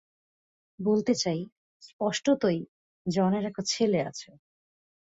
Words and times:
বলতে 0.79 1.13
চাই, 1.15 1.39
স্পষ্টতই, 1.81 2.59
জনের 3.05 3.43
একটা 3.45 3.63
ছেলে 3.67 3.99
আছে। 4.05 4.29